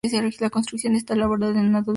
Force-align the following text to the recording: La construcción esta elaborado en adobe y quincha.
La 0.39 0.49
construcción 0.49 0.95
esta 0.95 1.13
elaborado 1.13 1.51
en 1.51 1.57
adobe 1.59 1.69
y 1.69 1.73
quincha. 1.73 1.89